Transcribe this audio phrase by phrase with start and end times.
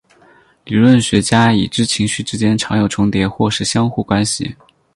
[0.65, 4.55] 理论学家已知情绪之间常有重叠或是相互关系。